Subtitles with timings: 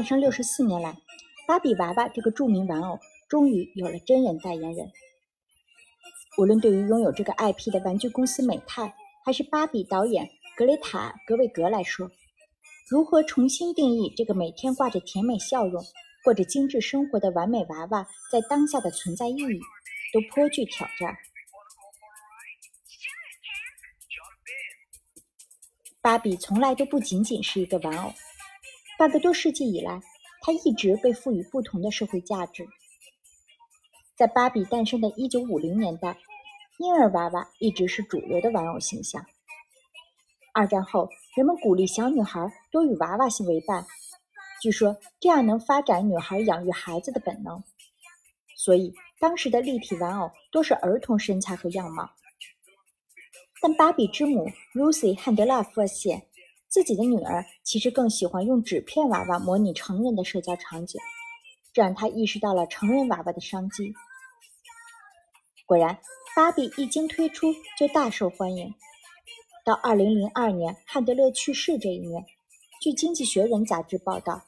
[0.00, 0.96] 诞生六十四年来，
[1.46, 2.98] 芭比娃娃这个著名玩偶
[3.28, 4.90] 终于有了真人代言人。
[6.38, 8.94] 无论对于拥有这个 IP 的玩具公司美泰，
[9.26, 10.26] 还是芭比导演
[10.56, 12.10] 格雷塔·格韦格来说，
[12.88, 15.84] 如何重新定义这个每天挂着甜美笑容、
[16.24, 19.60] 过着精致生活的完美娃娃在当下的存在意义，
[20.14, 21.14] 都颇具挑战。
[26.00, 28.10] 芭比从来都不仅仅是一个玩偶，
[29.00, 29.98] 半个多世纪以来，
[30.42, 32.68] 它一直被赋予不同的社会价值。
[34.14, 36.18] 在芭比诞生的1950年代，
[36.76, 39.24] 婴儿娃娃一直是主流的玩偶形象。
[40.52, 43.86] 二战后，人们鼓励小女孩多与娃娃性为伴，
[44.60, 47.64] 据说这样能发展女孩养育孩子的本能。
[48.54, 52.10] 所以，当时的立体玩偶多是儿童身材和样貌。
[53.62, 56.26] 但芭比之母 Lucy 汉德拉发现，
[56.70, 61.00] 自己的女儿其实更喜欢用纸片娃娃模拟成人的社交场景，
[61.72, 63.92] 这让她意识到了成人娃娃的商机。
[65.66, 65.98] 果然，
[66.36, 68.72] 芭比一经推出就大受欢迎。
[69.64, 72.24] 到2002年汉德勒去世这一年，
[72.80, 74.40] 据《经济学人》杂志报道，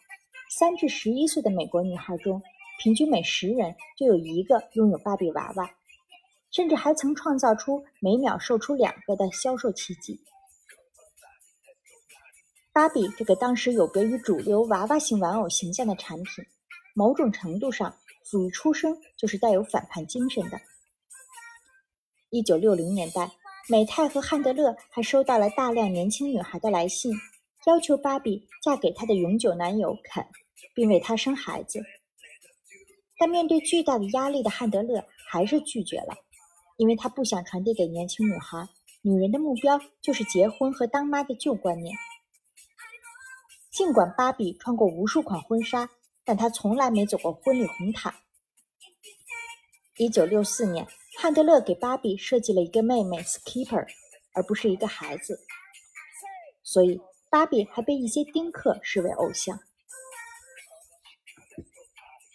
[0.48, 2.40] 三至十一岁的美国女孩中，
[2.84, 5.68] 平均每十人就有一个拥有芭比娃娃。
[6.52, 10.20] 甚至还曾创造出每秒售出两个的销售奇迹。
[12.72, 16.44] 芭比这个当时有别于主流娃娃型玩偶形象的产品，
[16.94, 20.58] 某种程度上属于出生就是带有反叛精神的。
[22.30, 23.30] 一九六零年代，
[23.68, 27.14] 美泰和汉德勒还收到了大量年轻女孩的来信，
[27.66, 30.26] 要求芭比嫁给他的永久男友肯，
[30.74, 31.78] 并为他生孩子。
[33.18, 36.14] 但面对巨大的压力的汉德勒还是拒绝了。
[36.78, 38.66] 因为他不想传递给年轻女孩，
[39.02, 41.94] 女人的目标就是结婚和当妈的旧观念。
[43.72, 45.88] 尽管芭比穿过无数款婚纱，
[46.24, 48.14] 但她从来没走过婚礼红毯。
[49.96, 50.86] 一九六四年，
[51.18, 53.86] 汉德勒给芭比设计了一个妹妹 Skipper，
[54.34, 55.40] 而不是一个孩子，
[56.62, 57.00] 所以
[57.30, 59.58] 芭比还被一些丁克视为偶像。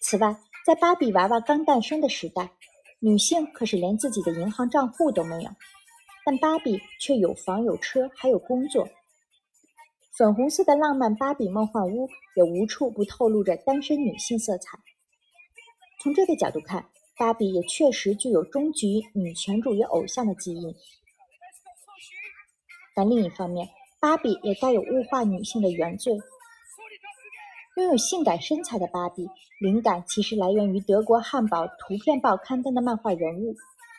[0.02, 2.52] 此外，在芭比娃娃刚诞生的时代。
[3.00, 5.52] 女性可是连自己的银行账户都没有，
[6.26, 8.90] 但芭比却有房有车还有工作。
[10.18, 14.80] 粉红色的浪漫芭比梦幻屋也无处不透露着单身女性色彩。
[16.02, 20.74] 从这个角度看，芭比也确实具有终极女权主义偶像的基因。
[22.96, 23.70] 但另一方面，
[24.00, 26.18] 芭比也带有物化女性的原罪。
[27.76, 29.28] 拥有性感身材的芭比，
[29.60, 33.54] 灵感其实来源于德国汉堡图片报刊登的漫画人物，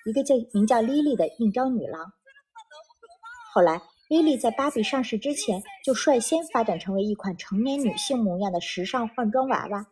[0.04, 2.12] 一个叫名叫莉莉的应招女郎。
[3.54, 9.86] 后来，莉莉在芭比上市之前就率先发展成为一款成年女性模样的时尚换装娃娃，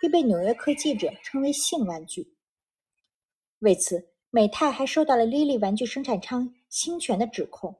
[0.00, 2.34] 并被纽约客记者称为“性玩具”。
[3.60, 7.74] 为此，美泰还受到了莉莉玩具生产商侵权的指控。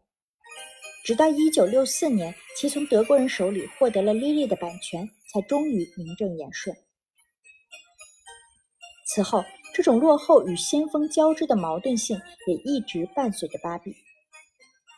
[1.04, 5.08] 直到1964年，其从德国人手里获得了莉莉的版权。
[5.34, 6.76] 才终于名正言顺。
[9.08, 12.16] 此后，这种落后与先锋交织的矛盾性
[12.46, 13.92] 也一直伴随着芭比。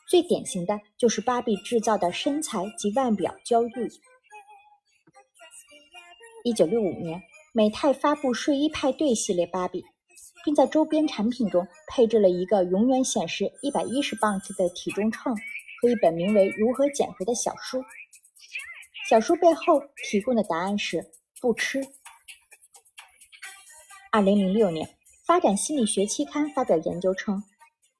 [0.08, 3.88] 最典型的就是芭比制造的身材及腕表焦虑。
[6.44, 7.20] 一九六五年，
[7.52, 9.84] 美泰发布睡衣派对系列芭比，
[10.44, 15.34] 并在周边产品中配置了一个永远显示一百一十磅次的体重秤
[15.82, 17.84] 和一本名为《如何减肥》的小书。
[19.08, 21.04] 小书背后提供的答案是
[21.40, 21.80] 不吃。
[24.12, 24.88] 二零零六年，
[25.26, 27.42] 发展心理学期刊发表研究称，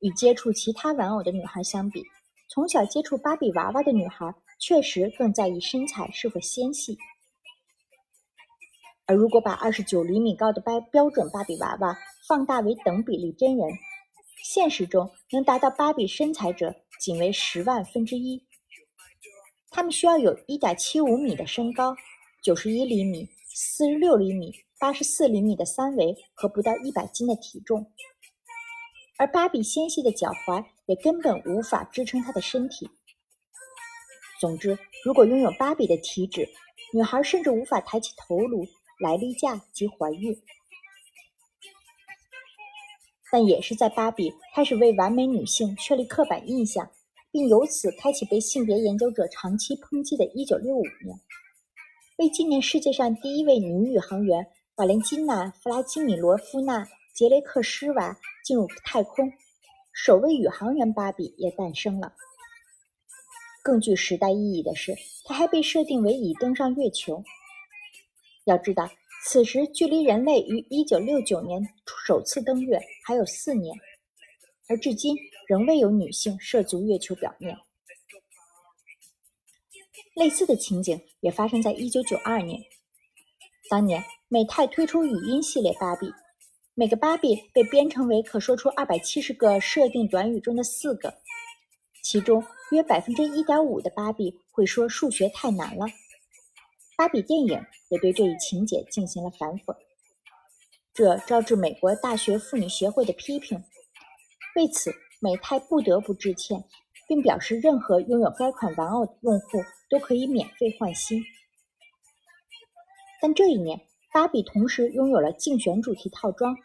[0.06, 2.04] 与接触其他玩偶的女孩相比，
[2.48, 6.96] 从小接触芭比娃娃的女孩确实更在意身材是否纤细。
[9.04, 13.68] 而如果把二十九厘米高的标标准芭比娃娃放大为等比例真人，
[14.44, 18.46] 现实中能达到芭比身材者仅为十万分之一。
[19.70, 21.96] 他们需要有1.75米的身高
[22.44, 27.90] ，91厘米、46厘米、84厘米的三围和不到100斤的体重，
[29.18, 32.88] 而芭比纤细的脚踝也根本无法支撑她的身体。
[34.40, 36.48] 总之，如果拥有芭比的体脂，
[36.92, 38.66] 女孩甚至无法抬起头颅
[39.00, 40.36] 来例假及怀孕。
[43.30, 46.90] 但也是在芭比开始为完美女性确立刻板印象。
[47.32, 51.20] 并由此开启被性别研究者长期抨击的1965年，
[52.16, 54.46] 为纪念世界上第一位女宇航员
[54.76, 56.82] 瓦莲金娜·弗拉基米罗夫娜·
[57.14, 58.16] 杰雷克施娃
[58.46, 59.32] 进入太空，
[59.92, 62.12] 首位宇航员芭比也诞生了。
[63.60, 64.94] 更具时代意义的是，
[65.24, 67.24] 她还被设定为已登上月球。
[68.44, 68.88] 要知道，
[69.24, 71.60] 此时距离人类于1969年
[72.06, 73.76] 首次登月还有四年，
[74.68, 75.16] 而至今
[75.48, 77.58] 仍未有女性涉足月球表面。
[80.14, 82.62] 类似的情景也发生在1992年，
[83.68, 86.06] 当年美泰推出语音系列芭比，
[86.78, 91.14] 每个芭比被编程为可说出270个设定短语中的四个，
[92.02, 95.86] 其中约百分之一点五的芭比会说数学太难了。
[96.94, 97.58] 芭比电影
[97.88, 99.74] 也对这一情节进行了反讽，
[100.92, 103.58] 这招致美国大学妇女协会的批评。
[104.54, 106.62] 为此，美泰不得不致歉，
[107.08, 111.24] 并表示任何拥有该款玩偶的用户都可以免费换新。
[113.22, 113.80] 但这一年，
[114.16, 116.56] 芭比同时拥有了竞选主题套装，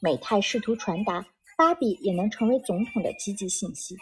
[0.00, 1.26] 美泰试图传达
[1.58, 3.94] 芭比也能成为总统的积极信息。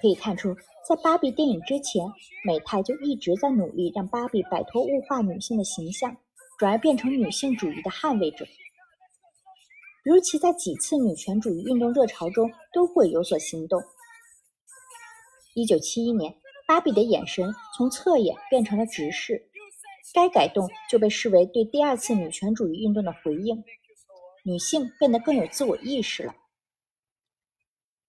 [0.00, 0.56] 可以看出。
[0.88, 2.04] 在芭比电影之前，
[2.44, 6.16] 美泰就一直在努力让芭比摆脱物化女性的形象，
[6.58, 8.44] 转而变成女性主义的捍卫者。
[8.44, 13.80] 比如，其在几次女权主义运动热潮中都会有所行动。
[15.54, 16.34] 一九七一年，
[16.66, 19.48] 芭比的眼神从侧眼变成了直视，
[20.12, 23.62] 该改动就被视为对第二次女权主义运动的回应，
[24.44, 26.34] 女性变得更有自我意识了。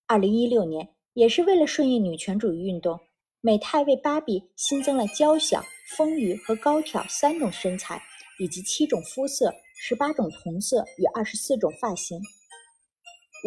[0.08, 0.90] 二零一六年。
[1.16, 3.00] 也是为了顺应女权主义运动，
[3.40, 5.64] 美泰为芭比新增了娇小、
[5.96, 8.02] 丰腴和高挑三种身材，
[8.40, 12.20] 以及七种肤色、十八种同色与二十四种发型。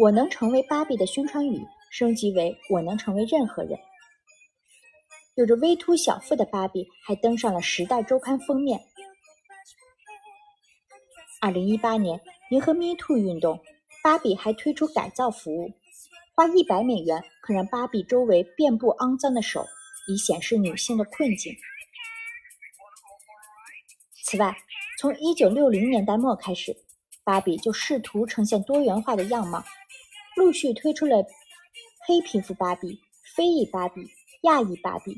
[0.01, 1.59] 我能成为芭比的宣传语
[1.91, 3.77] 升级为我能成为任何人。
[5.37, 8.79] 有着微凸小腹的芭比还登上了《时代周刊》封面。
[11.39, 12.19] 二零一八年，
[12.49, 13.61] 迎合 Me Too 运动，
[14.03, 15.71] 芭比还推出改造服务。
[16.33, 19.63] 花一百美元可让芭比周围遍布肮脏的手，
[20.07, 21.55] 以显示女性的困境。
[24.23, 24.57] 此外，
[24.99, 26.75] 从一九六零年代末开始，
[27.23, 29.63] 芭比就试图呈现多元化的样貌，
[30.35, 31.23] 陆续推出了
[32.07, 32.99] 黑皮肤芭比、
[33.35, 34.01] 非裔芭比、
[34.41, 35.17] 亚裔芭比。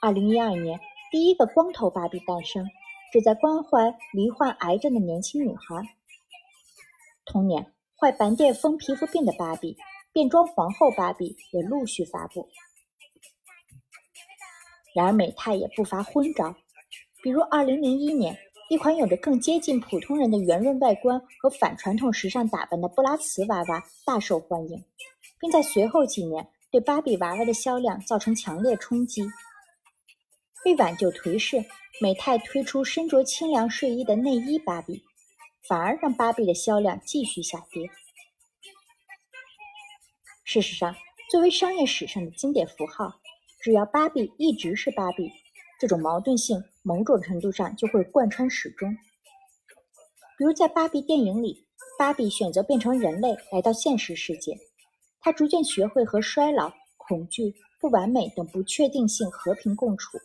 [0.00, 0.80] 二零一二年，
[1.10, 2.66] 第一个光头芭比诞生，
[3.12, 5.76] 旨在关怀罹患癌症的年轻女孩。
[7.24, 7.72] 同年。
[7.94, 9.76] 患白癜风皮肤病的芭比、
[10.12, 12.48] 变装皇后芭比也陆续发布。
[14.92, 16.52] 然而，美泰也不乏昏招，
[17.22, 18.36] 比如2001年，
[18.70, 24.84] 一款有着更接近普通人的圆润外观和反传统时尚打扮的布拉茨娃娃大受欢迎，
[25.38, 29.22] 并在随后几年对芭比娃娃的销量造成强烈冲击。
[30.64, 31.62] 为挽救颓势，
[32.00, 35.04] 美泰推出身着清凉睡衣的内衣芭比。
[35.68, 37.88] 反而让芭比的销量继续下跌。
[40.44, 40.92] 事实上，
[41.30, 43.20] 作为商业史上的经典符号，
[43.60, 45.30] 只要芭比一直是芭比，
[45.78, 48.92] 这种矛盾性某种程度上就会贯穿始终。
[50.36, 51.64] 比如在芭比电影里，
[51.96, 54.58] 芭比选择变成人类来到现实世界，
[55.22, 60.18] 他逐渐学会和衰老、恐惧、不完美等不确定性和平共处，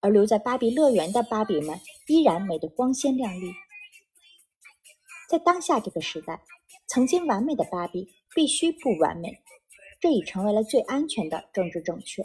[0.00, 3.52] 而留在芭比乐园的芭比们依然美得光鲜亮丽。
[5.28, 6.42] 在当下这个时代，
[6.86, 9.42] 曾经完美的芭比必须不完美，
[10.00, 12.22] 这已成为了最安全的政治正确。